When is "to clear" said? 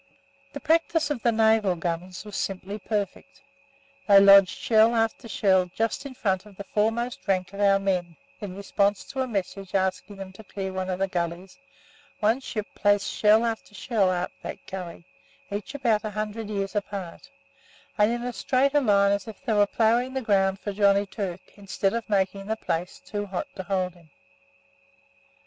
10.33-10.73